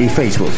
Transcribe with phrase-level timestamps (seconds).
[0.00, 0.52] y Facebook.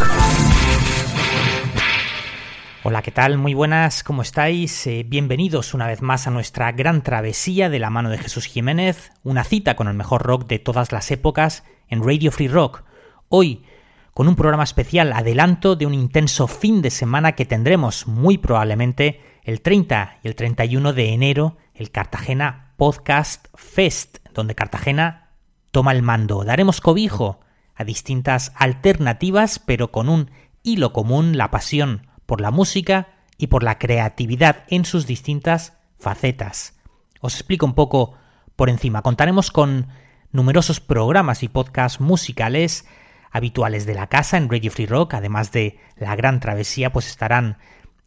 [2.82, 3.38] Hola, ¿qué tal?
[3.38, 4.86] Muy buenas, ¿cómo estáis?
[4.86, 9.12] Eh, bienvenidos una vez más a nuestra gran travesía de la mano de Jesús Jiménez,
[9.22, 12.84] una cita con el mejor rock de todas las épocas en Radio Free Rock.
[13.28, 13.64] Hoy,
[14.12, 19.22] con un programa especial adelanto de un intenso fin de semana que tendremos muy probablemente
[19.44, 25.30] el 30 y el 31 de enero, el Cartagena Podcast Fest, donde Cartagena
[25.70, 26.44] toma el mando.
[26.44, 27.40] Daremos cobijo
[27.80, 30.30] a distintas alternativas, pero con un
[30.62, 36.78] hilo común, la pasión por la música y por la creatividad en sus distintas facetas.
[37.22, 38.12] Os explico un poco
[38.54, 39.00] por encima.
[39.00, 39.88] Contaremos con
[40.30, 42.84] numerosos programas y podcasts musicales
[43.30, 47.56] habituales de la casa en Radio Free Rock, además de La Gran Travesía, pues estarán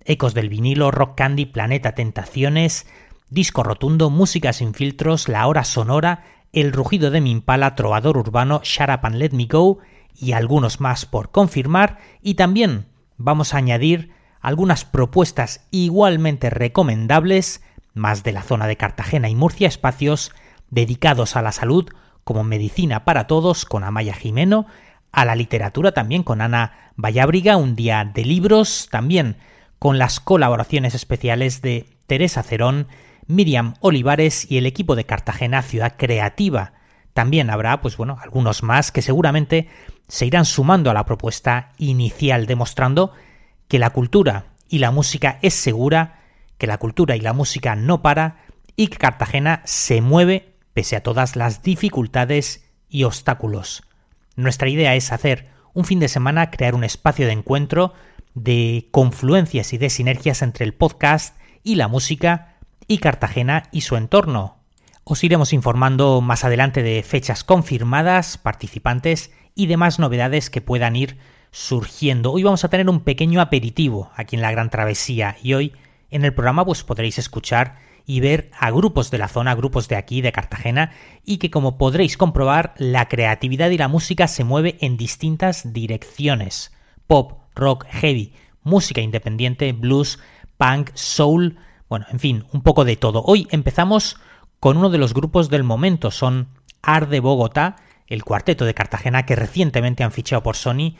[0.05, 2.85] Ecos del vinilo, Rock Candy, Planeta Tentaciones,
[3.31, 8.61] Disco Rotundo, Música sin filtros, La Hora Sonora, El Rugido de mi Impala, Trovador Urbano,
[8.63, 9.79] Shut Up and Let Me Go
[10.15, 12.85] y algunos más por confirmar y también
[13.17, 17.63] vamos a añadir algunas propuestas igualmente recomendables,
[17.95, 20.31] más de la zona de Cartagena y Murcia, espacios
[20.69, 21.89] dedicados a la salud
[22.23, 24.67] como Medicina para Todos con Amaya Jimeno,
[25.11, 29.37] a la literatura también con Ana Vallabriga, un día de libros, también
[29.79, 32.87] con las colaboraciones especiales de Teresa Cerón,
[33.27, 36.73] Miriam Olivares y el equipo de Cartagena Ciudad Creativa.
[37.13, 39.67] También habrá, pues bueno, algunos más que seguramente
[40.07, 43.13] se irán sumando a la propuesta inicial, demostrando
[43.67, 46.21] que la cultura y la música es segura,
[46.57, 48.43] que la cultura y la música no para
[48.75, 53.83] y que Cartagena se mueve pese a todas las dificultades y obstáculos.
[54.35, 57.93] Nuestra idea es hacer un fin de semana, crear un espacio de encuentro,
[58.33, 62.52] de confluencias y de sinergias entre el podcast y la música
[62.87, 64.57] y Cartagena y su entorno.
[65.03, 71.17] Os iremos informando más adelante de fechas confirmadas, participantes y demás novedades que puedan ir
[71.51, 72.31] surgiendo.
[72.31, 75.73] Hoy vamos a tener un pequeño aperitivo aquí en la Gran Travesía y hoy
[76.09, 79.95] en el programa pues podréis escuchar y ver a grupos de la zona, grupos de
[79.95, 80.91] aquí, de Cartagena,
[81.23, 86.73] y que como podréis comprobar, la creatividad y la música se mueve en distintas direcciones.
[87.07, 88.33] Pop, rock, heavy,
[88.63, 90.19] música independiente, blues,
[90.57, 91.57] punk, soul,
[91.89, 93.23] bueno, en fin, un poco de todo.
[93.25, 94.17] Hoy empezamos
[94.59, 96.47] con uno de los grupos del momento, son
[96.81, 97.77] Ar de Bogotá,
[98.07, 100.95] el cuarteto de Cartagena que recientemente han fichado por Sony.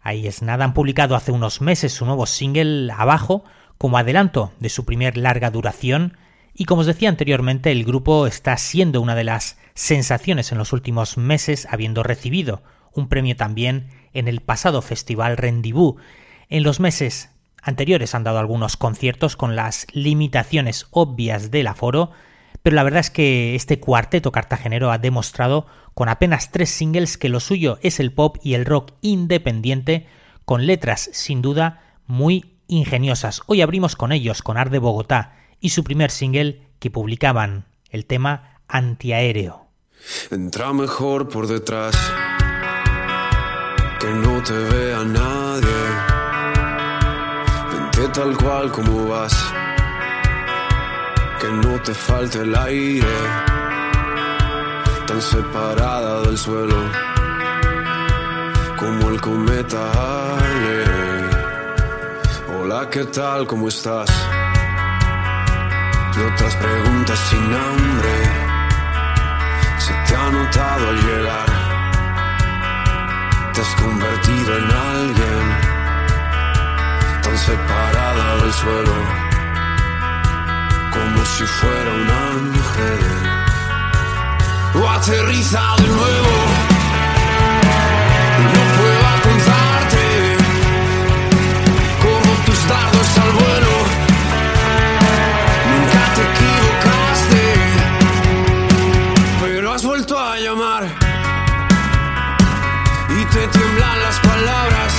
[0.00, 3.44] Ahí es nada, han publicado hace unos meses su nuevo single Abajo,
[3.78, 6.16] como adelanto de su primer larga duración,
[6.54, 10.72] y como os decía anteriormente, el grupo está siendo una de las sensaciones en los
[10.72, 12.62] últimos meses, habiendo recibido
[12.94, 15.96] un premio también en el pasado festival Rendibú.
[16.48, 17.30] En los meses
[17.62, 22.10] anteriores han dado algunos conciertos con las limitaciones obvias del aforo,
[22.62, 27.28] pero la verdad es que este cuarteto cartagenero ha demostrado con apenas tres singles que
[27.28, 30.06] lo suyo es el pop y el rock independiente,
[30.44, 33.42] con letras sin duda muy ingeniosas.
[33.46, 38.06] Hoy abrimos con ellos, con Ar de Bogotá, y su primer single que publicaban, el
[38.06, 39.66] tema Antiaéreo.
[40.30, 41.94] Entra mejor por detrás,
[44.00, 45.31] que no te vea nadie.
[48.10, 49.34] Tal cual como vas,
[51.40, 53.06] que no te falte el aire.
[55.06, 56.76] Tan separada del suelo,
[58.78, 59.90] como el cometa
[62.54, 63.46] Hola, ¿qué tal?
[63.46, 64.10] ¿Cómo estás?
[66.16, 68.14] y otras preguntas sin nombre.
[69.78, 71.46] Se te ha notado al llegar,
[73.54, 75.21] te has convertido en alguien
[80.92, 83.00] como si fuera un ángel.
[84.74, 86.34] O aterriza de nuevo.
[88.54, 90.04] No puedo alcanzarte,
[92.02, 93.74] como tus dardos al vuelo.
[95.70, 97.44] Nunca te equivocaste,
[99.42, 100.84] pero has vuelto a llamar
[103.08, 104.92] y te tiemblan las palabras.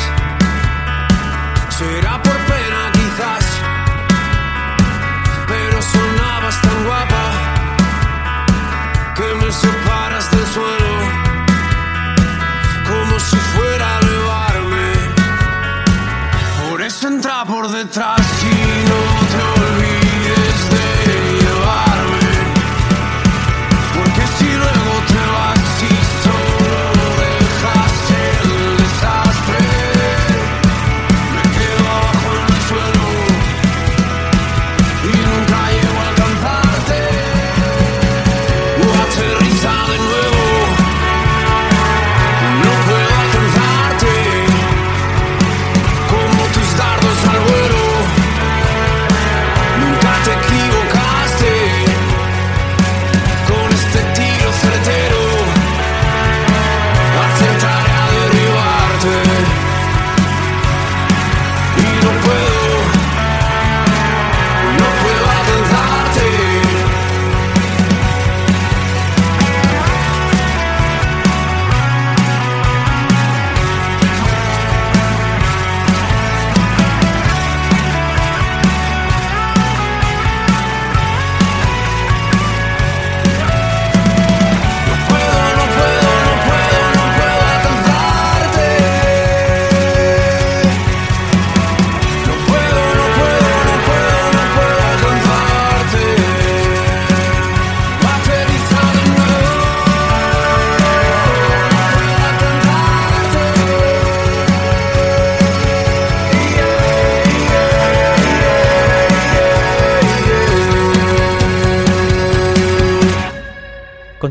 [1.70, 2.43] Será por
[9.52, 10.98] separas del suelo
[12.88, 14.94] como si fuera a elevarme.
[16.70, 18.23] Por eso entra por detrás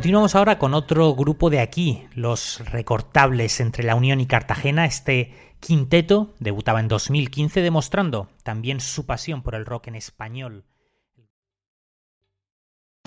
[0.02, 4.84] Continuamos ahora con otro grupo de aquí, los recortables entre la Unión y Cartagena.
[4.84, 10.64] Este quinteto debutaba en 2015 demostrando también su pasión por el rock en español.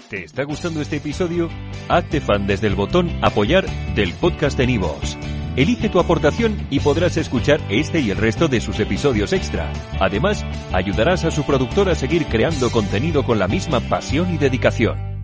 [0.10, 1.50] ¿Te está gustando este episodio?
[1.90, 5.18] Hazte fan desde el botón Apoyar del podcast de Nivos.
[5.58, 9.70] Elige tu aportación y podrás escuchar este y el resto de sus episodios extra.
[10.00, 15.15] Además, ayudarás a su productor a seguir creando contenido con la misma pasión y dedicación.